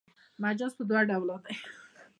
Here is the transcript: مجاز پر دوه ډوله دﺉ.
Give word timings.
مجاز 0.41 0.71
پر 0.77 0.83
دوه 0.89 1.01
ډوله 1.09 1.35
دﺉ. 1.43 1.57